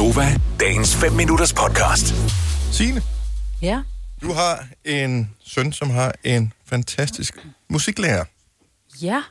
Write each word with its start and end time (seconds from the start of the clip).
Gunova, 0.00 0.40
dagens 0.60 0.96
5 0.96 1.12
minutters 1.12 1.52
podcast. 1.52 2.14
Signe, 2.72 3.02
Ja. 3.62 3.82
du 4.22 4.32
har 4.32 4.66
en 4.84 5.30
søn, 5.46 5.72
som 5.72 5.90
har 5.90 6.14
en 6.24 6.52
fantastisk 6.66 7.34
musiklærer. 7.70 8.24
Ja. 9.02 9.22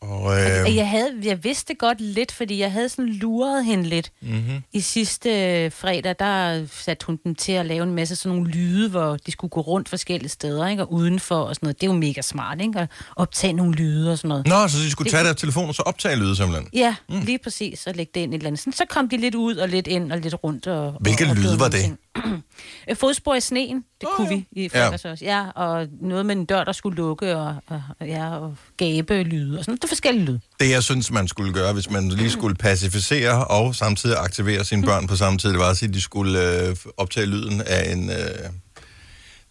Og 0.00 0.32
øh, 0.32 0.46
Altså, 0.46 0.72
jeg, 0.72 0.88
havde, 0.88 1.12
jeg 1.22 1.44
vidste 1.44 1.74
godt 1.74 2.00
lidt, 2.00 2.32
fordi 2.32 2.58
jeg 2.58 2.72
havde 2.72 2.88
sådan 2.88 3.08
luret 3.12 3.64
hende 3.64 3.84
lidt. 3.84 4.10
Mhm. 4.20 4.32
Mm-hmm. 4.34 4.62
I 4.72 4.80
sidste 4.80 5.30
øh, 5.30 5.72
fredag, 5.72 6.14
der 6.18 6.66
satte 6.72 7.06
hun 7.06 7.18
dem 7.24 7.34
til 7.34 7.52
at 7.52 7.66
lave 7.66 7.82
en 7.82 7.94
masse 7.94 8.16
sådan 8.16 8.36
nogle 8.36 8.50
lyde, 8.50 8.90
hvor 8.90 9.16
de 9.16 9.30
skulle 9.30 9.50
gå 9.50 9.60
rundt 9.60 9.88
forskellige 9.88 10.28
steder, 10.28 10.68
ikke? 10.68 10.82
og 10.82 10.92
udenfor 10.92 11.36
og 11.36 11.54
sådan 11.54 11.66
noget. 11.66 11.80
Det 11.80 11.86
er 11.86 11.90
jo 11.92 11.98
mega 11.98 12.22
smart, 12.22 12.60
ikke? 12.60 12.80
At 12.80 12.88
optage 13.16 13.52
nogle 13.52 13.74
lyde 13.74 14.12
og 14.12 14.18
sådan 14.18 14.28
noget. 14.28 14.46
Nå, 14.46 14.68
så 14.68 14.78
de 14.78 14.90
skulle 14.90 15.10
tage 15.10 15.24
deres 15.24 15.36
telefon 15.36 15.68
og 15.68 15.74
så 15.74 15.82
optage 15.82 16.16
lyde 16.16 16.36
simpelthen. 16.36 16.68
Ja, 16.72 16.94
mm. 17.08 17.20
lige 17.20 17.38
præcis, 17.38 17.86
og 17.86 17.94
lægge 17.94 18.10
det 18.14 18.20
ind 18.20 18.32
i 18.32 18.36
et 18.36 18.38
eller 18.40 18.46
andet. 18.48 18.60
Sådan, 18.60 18.72
så 18.72 18.84
kom 18.90 19.08
de 19.08 19.16
lidt 19.16 19.34
ud 19.34 19.56
og 19.56 19.68
lidt 19.68 19.86
ind 19.86 20.12
og 20.12 20.18
lidt 20.18 20.34
rundt. 20.44 20.66
Og, 20.66 20.94
Hvilke 21.00 21.26
og, 21.30 21.36
lyde 21.36 21.60
var 21.60 21.68
det? 21.68 21.80
ting. 21.80 21.98
Øh, 22.90 22.96
Fodspor 22.96 23.34
i 23.34 23.40
sneen, 23.40 23.84
det 24.00 24.08
oh, 24.08 24.16
kunne 24.16 24.28
ja. 24.30 24.34
vi 24.34 24.64
i 24.64 24.68
fredags 24.68 25.04
ja. 25.04 25.10
også. 25.10 25.24
Ja, 25.24 25.46
og 25.50 25.86
noget 26.00 26.26
med 26.26 26.36
en 26.36 26.44
dør, 26.44 26.64
der 26.64 26.72
skulle 26.72 26.96
lukke, 26.96 27.36
og, 27.36 27.56
og, 27.68 27.82
ja, 28.06 28.28
og 28.36 28.56
gabe 28.76 29.22
lyde 29.22 29.58
og 29.58 29.64
sådan 29.64 29.72
noget. 29.72 29.82
Det 29.82 29.88
er 29.88 29.88
forskellige 29.88 30.24
lyde. 30.24 30.40
Det, 30.60 30.70
jeg 30.70 30.82
synes, 30.82 31.10
man 31.10 31.28
skulle 31.28 31.52
gøre, 31.52 31.72
hvis 31.72 31.90
man 31.90 32.08
lige 32.08 32.30
skulle 32.30 32.54
pacificere 32.56 33.44
og 33.44 33.74
samtidig 33.74 34.16
aktivere 34.18 34.64
sine 34.64 34.82
børn 34.82 35.06
på 35.06 35.16
samme 35.16 35.38
tid, 35.38 35.50
det 35.50 35.58
var 35.58 35.70
at 35.70 35.76
sige, 35.76 35.88
at 35.88 35.94
de 35.94 36.00
skulle 36.00 36.62
øh, 36.68 36.76
optage 36.96 37.26
lyden 37.26 37.60
af 37.66 37.92
en, 37.92 38.10
øh, 38.10 38.16
det 38.16 38.50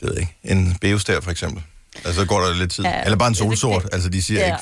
ved 0.01 0.13
jeg 0.13 0.19
ikke, 0.19 0.35
en 0.43 0.77
beostær 0.81 1.19
for 1.21 1.31
eksempel. 1.31 1.63
Altså, 1.95 2.13
så 2.21 2.27
går 2.27 2.39
der 2.39 2.53
lidt 2.53 2.71
tid. 2.71 2.83
Ja, 2.83 3.03
Eller 3.03 3.17
bare 3.17 3.27
en 3.27 3.35
solsort. 3.35 3.83
det. 3.83 3.93
Altså, 3.93 4.09
de 4.09 4.21
siger 4.21 4.39
Ja. 4.39 4.45
ikke 4.45 4.59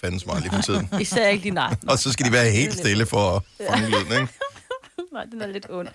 fanden 0.00 0.20
smart 0.20 0.42
lige 0.42 0.52
for 0.54 0.62
tiden. 0.62 0.88
Især 1.00 1.28
ikke 1.28 1.44
din 1.44 1.56
egen. 1.56 1.76
Og 1.88 1.98
så 1.98 2.12
skal 2.12 2.26
de 2.26 2.32
være 2.32 2.50
helt 2.50 2.72
stille 2.72 3.06
for 3.06 3.36
at 3.36 3.42
fange 3.70 3.88
lyden, 3.88 4.12
ikke? 4.12 4.28
Nej, 5.16 5.24
den 5.24 5.42
er 5.42 5.46
lidt 5.46 5.66
ond. 5.70 5.88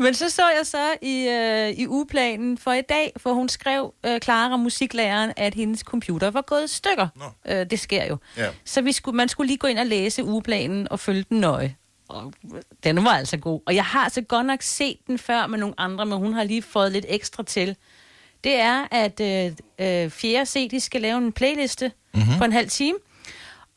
Men 0.00 0.14
så 0.14 0.30
så 0.30 0.42
jeg 0.42 0.66
så 0.66 0.96
i, 1.02 1.28
øh, 1.28 1.68
i 1.70 1.86
ugeplanen 1.86 2.58
for 2.58 2.72
i 2.72 2.80
dag, 2.80 3.12
for 3.16 3.32
hun 3.32 3.48
skrev, 3.48 3.94
øh, 4.06 4.20
Clara, 4.20 4.56
musiklæreren, 4.56 5.32
at 5.36 5.54
hendes 5.54 5.80
computer 5.80 6.30
var 6.30 6.42
gået 6.42 6.64
i 6.64 6.74
stykker. 6.74 7.08
Nå. 7.16 7.52
Øh, 7.52 7.70
det 7.70 7.80
sker 7.80 8.04
jo. 8.04 8.16
Ja. 8.36 8.48
Så 8.64 8.80
vi 8.80 8.92
skulle, 8.92 9.16
man 9.16 9.28
skulle 9.28 9.46
lige 9.46 9.58
gå 9.58 9.66
ind 9.66 9.78
og 9.78 9.86
læse 9.86 10.24
ugeplanen 10.24 10.88
og 10.90 11.00
følge 11.00 11.24
den 11.28 11.40
nøje. 11.40 11.76
Og 12.08 12.32
den 12.84 13.04
var 13.04 13.10
altså 13.10 13.36
god. 13.36 13.60
Og 13.66 13.74
jeg 13.74 13.84
har 13.84 14.04
altså 14.04 14.22
godt 14.22 14.46
nok 14.46 14.62
set 14.62 14.98
den 15.06 15.18
før 15.18 15.46
med 15.46 15.58
nogle 15.58 15.74
andre, 15.78 16.06
men 16.06 16.18
hun 16.18 16.32
har 16.32 16.44
lige 16.44 16.62
fået 16.62 16.92
lidt 16.92 17.06
ekstra 17.08 17.42
til. 17.42 17.76
Det 18.44 18.54
er, 18.54 18.86
at 18.90 19.20
øh, 19.20 19.52
øh, 20.04 20.10
4. 20.10 20.46
C, 20.46 20.70
de 20.70 20.80
skal 20.80 21.00
lave 21.00 21.18
en 21.18 21.32
playliste 21.32 21.92
mm-hmm. 22.14 22.38
på 22.38 22.44
en 22.44 22.52
halv 22.52 22.68
time. 22.68 22.98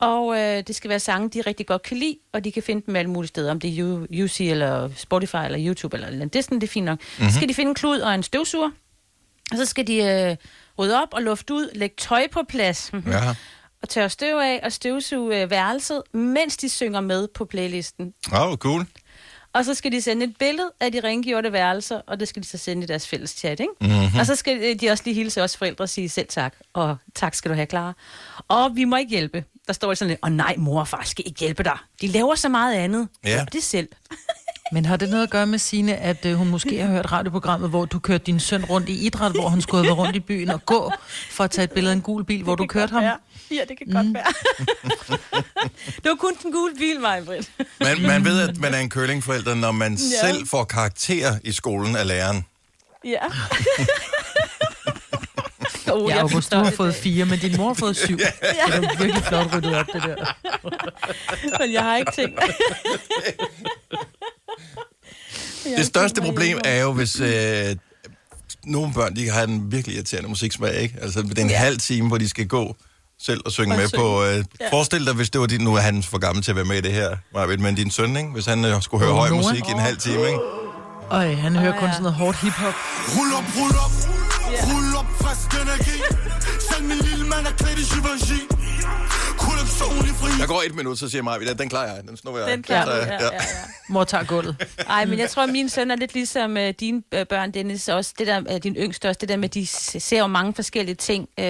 Og 0.02 0.38
øh, 0.38 0.62
det 0.66 0.76
skal 0.76 0.88
være 0.88 1.00
sange, 1.00 1.28
de 1.28 1.40
rigtig 1.40 1.66
godt 1.66 1.82
kan 1.82 1.96
lide, 1.96 2.16
og 2.32 2.44
de 2.44 2.52
kan 2.52 2.62
finde 2.62 2.86
dem 2.86 2.96
alle 2.96 3.10
mulige 3.10 3.28
steder, 3.28 3.50
om 3.50 3.60
det 3.60 3.78
er 3.78 4.06
UC 4.24 4.40
eller 4.40 4.90
Spotify 4.96 5.36
eller 5.44 5.66
YouTube 5.66 5.96
eller, 5.96 6.08
eller 6.08 6.28
er 6.36 6.40
sådan, 6.40 6.60
det 6.60 6.66
er 6.66 6.72
fint 6.72 6.86
nok. 6.86 6.98
Mm-hmm. 6.98 7.30
Så 7.30 7.36
skal 7.36 7.48
de 7.48 7.54
finde 7.54 7.68
en 7.68 7.74
klud 7.74 7.98
og 7.98 8.14
en 8.14 8.22
støvsuger, 8.22 8.70
og 9.50 9.56
så 9.56 9.64
skal 9.64 9.86
de 9.86 9.96
øh, 9.96 10.36
rydde 10.78 11.02
op 11.02 11.08
og 11.12 11.22
lufte 11.22 11.54
ud, 11.54 11.70
lægge 11.74 11.94
tøj 11.98 12.26
på 12.32 12.40
plads, 12.48 12.90
mm-hmm. 12.92 13.12
Ja. 13.12 13.34
og 13.82 13.88
tørre 13.88 14.10
støv 14.10 14.36
af 14.36 14.60
og 14.62 14.72
støvsuge 14.72 15.42
øh, 15.42 15.50
værelset, 15.50 16.02
mens 16.12 16.56
de 16.56 16.68
synger 16.68 17.00
med 17.00 17.28
på 17.34 17.44
playlisten. 17.44 18.14
Åh, 18.32 18.50
oh, 18.50 18.56
cool. 18.56 18.86
Og 19.54 19.64
så 19.64 19.74
skal 19.74 19.92
de 19.92 20.02
sende 20.02 20.24
et 20.24 20.36
billede 20.38 20.70
af 20.80 20.92
de 20.92 21.00
rengjorte 21.00 21.52
værelser, 21.52 22.00
og 22.06 22.20
det 22.20 22.28
skal 22.28 22.42
de 22.42 22.48
så 22.48 22.58
sende 22.58 22.82
i 22.82 22.86
deres 22.86 23.08
fælles 23.08 23.30
chat, 23.30 23.60
ikke? 23.60 23.72
Mm-hmm. 23.80 24.18
Og 24.18 24.26
så 24.26 24.36
skal 24.36 24.58
øh, 24.62 24.80
de 24.80 24.90
også 24.90 25.02
lige 25.06 25.14
hilse 25.14 25.42
os 25.42 25.56
forældre 25.56 25.84
og 25.84 25.88
sige 25.88 26.08
selv 26.08 26.26
tak, 26.28 26.54
og 26.72 26.96
tak 27.14 27.34
skal 27.34 27.50
du 27.50 27.54
have, 27.54 27.66
Clara. 27.66 27.92
Og 28.48 28.76
vi 28.76 28.84
må 28.84 28.96
ikke 28.96 29.10
hjælpe. 29.10 29.44
Der 29.66 29.72
står 29.72 29.94
sådan 29.94 30.08
lidt, 30.08 30.20
åh 30.22 30.32
nej, 30.32 30.54
mor 30.58 30.80
og 30.80 30.88
far 30.88 31.02
skal 31.04 31.24
ikke 31.26 31.40
hjælpe 31.40 31.62
dig. 31.62 31.78
De 32.00 32.06
laver 32.06 32.34
så 32.34 32.48
meget 32.48 32.74
andet. 32.74 33.08
Ja. 33.24 33.36
Gør 33.36 33.44
det 33.44 33.62
selv. 33.62 33.88
Men 34.72 34.84
har 34.84 34.96
det 34.96 35.10
noget 35.10 35.22
at 35.22 35.30
gøre 35.30 35.46
med 35.46 35.58
Signe, 35.58 35.96
at 35.96 36.26
øh, 36.26 36.34
hun 36.34 36.48
måske 36.48 36.80
har 36.80 36.88
hørt 36.88 37.12
radioprogrammet, 37.12 37.70
hvor 37.70 37.84
du 37.84 37.98
kørte 37.98 38.24
din 38.24 38.40
søn 38.40 38.64
rundt 38.64 38.88
i 38.88 39.06
idræt, 39.06 39.32
hvor 39.32 39.48
han 39.48 39.60
skulle 39.62 39.84
have 39.84 39.86
været 39.96 39.98
rundt 39.98 40.16
i 40.16 40.20
byen 40.20 40.48
og 40.50 40.66
gå 40.66 40.92
for 41.30 41.44
at 41.44 41.50
tage 41.50 41.64
et 41.64 41.70
billede 41.70 41.92
af 41.92 41.96
en 41.96 42.02
gul 42.02 42.24
bil, 42.24 42.42
hvor 42.42 42.54
du 42.54 42.66
kørte 42.66 42.90
ham? 42.92 43.02
Ja, 43.02 43.12
ja 43.50 43.60
det 43.68 43.78
kan 43.78 43.86
mm. 43.86 43.92
godt 43.92 44.14
være. 44.14 44.32
det 46.02 46.04
var 46.04 46.14
kun 46.14 46.32
den 46.42 46.52
gule 46.52 46.74
bil, 46.78 47.00
mig, 47.00 47.24
Britt. 47.24 47.50
Man, 47.80 48.02
man 48.02 48.24
ved, 48.24 48.48
at 48.48 48.58
man 48.58 48.74
er 48.74 48.78
en 48.78 48.90
curlingforælder, 48.90 49.54
når 49.54 49.72
man 49.72 49.92
Ja. 49.92 50.26
selv 50.28 50.46
får 50.48 50.64
karakter 50.64 51.38
i 51.44 51.52
skolen 51.52 51.96
af 51.96 52.06
læreren. 52.06 52.46
Ja. 53.04 53.26
oh, 55.92 56.08
Ja, 56.10 56.14
jeg 56.14 56.22
August, 56.22 56.52
du 56.52 56.56
har 56.56 56.64
det. 56.64 56.74
fået 56.74 56.94
fire, 56.94 57.24
men 57.24 57.38
din 57.38 57.56
mor 57.56 57.66
har 57.66 57.74
fået 57.74 57.96
syv. 57.96 58.18
Ja. 58.22 58.26
Det 58.66 58.84
er 58.84 58.98
virkelig 58.98 59.24
flot 59.24 59.54
ryddet 59.54 59.74
op, 59.74 59.86
det 59.92 60.02
der. 60.02 60.36
Men 61.60 61.72
jeg 61.72 61.82
har 61.82 61.96
ikke 61.96 62.12
tænkt. 62.12 62.40
Det 65.76 65.86
største 65.86 66.20
problem 66.20 66.58
er 66.64 66.82
jo, 66.82 66.92
hvis 66.92 67.20
øh, 67.20 67.76
nogle 68.64 68.92
børn, 68.94 69.16
de 69.16 69.30
har 69.30 69.42
en 69.42 69.72
virkelig 69.72 69.96
irriterende 69.96 70.28
musiksmag, 70.28 70.74
ikke? 70.74 70.94
Altså, 71.02 71.22
det 71.22 71.38
er 71.38 71.42
en 71.42 71.50
ja. 71.50 71.56
halv 71.56 71.78
time, 71.78 72.08
hvor 72.08 72.18
de 72.18 72.28
skal 72.28 72.46
gå 72.46 72.76
selv 73.22 73.40
og 73.44 73.52
synge 73.52 73.74
Og 73.74 73.78
med 73.78 73.88
synge. 73.88 74.02
på... 74.02 74.24
Øh, 74.24 74.44
ja. 74.60 74.70
Forestil 74.70 75.06
dig, 75.06 75.14
hvis 75.14 75.30
det 75.30 75.40
var 75.40 75.46
din... 75.46 75.60
Nu 75.60 75.74
er 75.74 75.80
han 75.80 76.02
for 76.02 76.18
gammel 76.18 76.44
til 76.44 76.52
at 76.52 76.56
være 76.56 76.64
med 76.64 76.76
i 76.76 76.80
det 76.80 76.92
her, 76.92 77.16
Marvind, 77.34 77.60
men 77.60 77.74
din 77.74 77.90
søn, 77.90 78.16
ikke? 78.16 78.28
Hvis 78.28 78.46
han 78.46 78.64
øh, 78.64 78.82
skulle 78.82 79.04
høre 79.04 79.12
Åh, 79.14 79.18
høj 79.18 79.30
musik 79.30 79.68
i 79.68 79.70
en 79.70 79.78
halv 79.78 79.96
time, 79.96 80.26
ikke? 80.26 80.38
Øj, 81.10 81.34
han 81.34 81.56
hører 81.56 81.78
kun 81.78 81.88
ja. 81.88 81.92
sådan 81.92 82.02
noget 82.02 82.16
hårdt 82.16 82.40
hiphop. 82.40 82.74
Rul 83.16 83.32
op, 83.38 83.44
rul 83.58 83.70
op, 83.84 83.92
rul 84.66 84.96
op, 85.00 85.06
frisk 85.22 85.62
energi. 85.62 85.98
Selv 86.70 86.84
min 86.84 86.98
lille 87.08 87.24
mand 87.32 87.46
er 87.46 87.50
klædt 87.50 87.78
i 87.78 87.84
Givenchy. 87.94 88.61
Der 90.40 90.46
går 90.46 90.62
et 90.66 90.74
minut, 90.74 90.98
så 90.98 91.08
siger 91.08 91.22
Marvind, 91.22 91.48
den, 91.48 91.58
den 91.58 91.68
klarer 91.68 91.94
jeg. 91.94 92.02
Den 92.08 92.16
snor 92.16 92.38
jeg. 92.38 92.48
Den 92.48 92.62
klarer 92.62 92.84
du, 92.84 92.92
ja, 92.92 93.12
ja, 93.12 93.24
ja. 93.32 93.40
Mor 93.88 94.04
tager 94.04 94.24
gulvet. 94.24 94.56
Ej, 94.88 95.04
men 95.04 95.18
jeg 95.18 95.30
tror, 95.30 95.42
at 95.42 95.48
min 95.48 95.68
søn 95.68 95.90
er 95.90 95.96
lidt 95.96 96.14
ligesom 96.14 96.56
uh, 96.56 96.68
dine 96.80 97.02
uh, 97.16 97.22
børn, 97.28 97.50
Dennis, 97.50 97.88
også 97.88 98.14
det 98.18 98.26
der, 98.26 98.40
uh, 98.40 98.56
din 98.62 98.76
yngste 98.76 99.08
også, 99.08 99.18
det 99.20 99.28
der 99.28 99.36
med, 99.36 99.44
at 99.44 99.54
de 99.54 99.66
ser 100.00 100.18
jo 100.18 100.26
mange 100.26 100.54
forskellige 100.54 100.94
ting, 100.94 101.22
uh, 101.22 101.44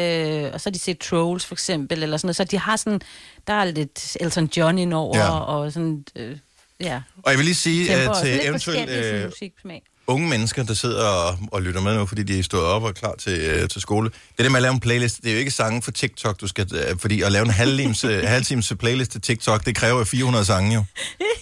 og 0.55 0.61
så 0.61 0.63
har 0.65 0.71
de 0.71 0.79
set 0.79 0.99
Trolls 0.99 1.47
for 1.47 1.55
eksempel, 1.55 2.03
eller 2.03 2.17
sådan 2.17 2.27
noget, 2.27 2.37
så 2.37 2.45
de 2.45 2.59
har 2.59 2.77
sådan, 2.77 3.01
der 3.47 3.53
er 3.53 3.65
lidt 3.65 4.17
Elton 4.21 4.51
John 4.57 4.79
indover, 4.79 5.19
Ja. 5.19 5.25
ja. 5.25 5.31
og 5.39 5.73
sådan, 5.73 6.05
uh, 6.21 6.37
ja, 6.81 7.01
Og 7.23 7.31
jeg 7.31 7.39
vil 7.39 7.45
lige 7.45 7.55
sige 7.55 8.05
uh, 8.05 8.11
også. 8.11 8.23
til 8.23 8.31
lidt 8.33 8.45
eventuelt 8.45 8.91
øh, 8.91 9.25
musiksmag. 9.25 9.83
Unge 10.07 10.29
mennesker, 10.29 10.63
der 10.63 10.75
sidder 10.75 11.05
og, 11.07 11.39
og 11.53 11.63
lytter 11.63 11.81
med 11.81 11.95
nu, 11.97 12.07
fordi 12.07 12.23
de 12.23 12.39
er 12.39 12.43
stået 12.43 12.65
op 12.65 12.83
og 12.83 12.89
er 12.89 12.93
klar 12.93 13.15
til, 13.15 13.41
øh, 13.41 13.69
til 13.69 13.81
skole. 13.81 14.11
Det 14.11 14.45
der 14.45 14.49
med 14.49 14.57
at 14.57 14.63
lave 14.63 14.73
en 14.75 14.81
playlist, 14.81 15.23
det 15.23 15.29
er 15.29 15.33
jo 15.33 15.39
ikke 15.39 15.51
sange 15.51 15.83
for 15.83 15.91
TikTok, 15.91 16.41
du 16.41 16.47
skal... 16.49 16.69
Øh, 16.75 16.99
fordi 16.99 17.23
at 17.23 17.33
lave 17.33 17.45
en 17.45 17.51
halvtimes, 17.51 18.05
øh, 18.05 18.23
halvtimes 18.29 18.73
playlist 18.79 19.11
til 19.13 19.21
TikTok, 19.21 19.65
det 19.67 19.77
kræver 19.77 20.05
400 20.05 20.45
sange 20.45 20.75
jo. 20.75 20.85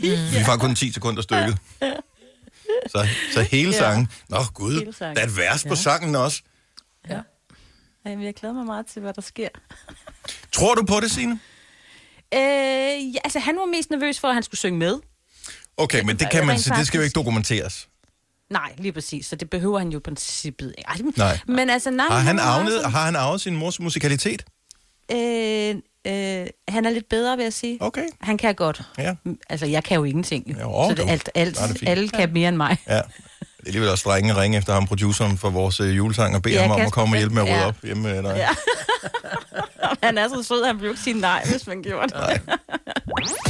Vi 0.00 0.44
får 0.46 0.56
kun 0.56 0.74
10 0.74 0.92
sekunder 0.92 1.22
stykket. 1.22 1.58
Så, 2.90 3.08
så 3.32 3.42
hele 3.42 3.70
Ja. 3.72 3.78
sangen. 3.78 4.08
Nå 4.28 4.38
gud, 4.54 4.94
der 5.00 5.06
er 5.20 5.26
et 5.26 5.36
vers 5.36 5.64
på 5.64 5.74
sangen 5.74 6.14
også. 6.14 6.42
Ej, 8.04 8.14
men 8.16 8.22
jeg 8.24 8.34
glæder 8.34 8.54
mig 8.54 8.66
meget 8.66 8.86
til, 8.86 9.02
hvad 9.02 9.12
der 9.12 9.22
sker. 9.22 9.48
Tror 10.52 10.74
du 10.74 10.84
på 10.84 11.00
det, 11.00 11.10
Signe? 11.10 11.40
Øh, 12.34 12.40
ja, 13.14 13.18
altså, 13.24 13.38
han 13.38 13.56
var 13.56 13.64
mest 13.76 13.90
nervøs 13.90 14.20
for, 14.20 14.28
at 14.28 14.34
han 14.34 14.42
skulle 14.42 14.58
synge 14.58 14.78
med. 14.78 14.98
Okay, 15.76 16.02
men 16.04 16.18
det 16.18 16.30
kan 16.30 16.46
man 16.46 16.58
sige, 16.58 16.76
det 16.76 16.86
skal 16.86 16.98
jo 16.98 17.04
ikke 17.04 17.14
dokumenteres. 17.14 17.88
Nej, 18.50 18.72
lige 18.78 18.92
præcis, 18.92 19.26
så 19.26 19.36
det 19.36 19.50
behøver 19.50 19.78
han 19.78 19.88
jo 19.88 19.98
i 19.98 20.00
princippet 20.00 20.74
ikke. 20.78 20.88
Ej, 20.88 20.96
Nej. 21.16 21.38
Men 21.46 21.70
altså, 21.70 21.90
nej, 21.90 22.06
Har 22.10 22.18
han, 22.18 22.36
meget 22.36 22.48
arvet, 22.48 22.72
sådan- 22.72 22.90
har 22.90 23.04
han 23.04 23.16
arvet 23.16 23.40
sin 23.40 23.56
mors 23.56 23.80
musikalitet? 23.80 24.42
Øh, 25.12 25.74
øh, 26.06 26.46
han 26.68 26.84
er 26.86 26.90
lidt 26.90 27.08
bedre, 27.08 27.36
vil 27.36 27.42
jeg 27.42 27.52
sige. 27.52 27.78
Okay. 27.80 28.04
Han 28.20 28.36
kan 28.38 28.54
godt. 28.54 28.82
Ja. 28.98 29.14
Altså, 29.50 29.66
jeg 29.66 29.84
kan 29.84 29.96
jo 29.96 30.04
ingenting. 30.04 30.50
Jo. 30.50 30.58
Jo, 30.60 30.88
så 30.88 30.94
det, 30.94 31.10
alt, 31.10 31.28
alt, 31.34 31.58
Nej, 31.60 31.66
det 31.68 31.88
alle 31.88 32.08
kan 32.08 32.32
mere 32.32 32.48
end 32.48 32.56
mig. 32.56 32.76
Ja. 32.88 32.94
Det 32.94 33.02
er 33.02 33.66
alligevel 33.66 33.88
også 33.90 34.08
drenge 34.08 34.36
ringe 34.36 34.58
efter 34.58 34.72
ham, 34.72 34.86
produceren 34.86 35.38
for 35.38 35.50
vores 35.50 35.80
øh, 35.80 35.96
julesang, 35.96 36.34
og 36.36 36.42
bede 36.42 36.54
Ja, 36.54 36.62
ham 36.62 36.70
om 36.70 36.80
at 36.80 36.92
komme 36.92 37.14
og 37.14 37.18
hjælpe 37.18 37.34
med 37.34 37.42
at 37.42 37.48
rydde 37.48 37.58
Ja. 37.60 37.66
op 37.66 37.76
hjemme 37.84 38.02
med 38.02 38.22
dig. 38.22 38.34
Ja. 38.36 38.48
han 40.06 40.18
er 40.18 40.28
så 40.28 40.42
sød, 40.42 40.64
han 40.66 40.76
jo 40.78 40.88
ikke 40.88 41.00
sige 41.00 41.20
nej, 41.20 41.44
hvis 41.50 41.66
man 41.66 41.82
gjorde 41.82 42.08
det. 42.08 42.40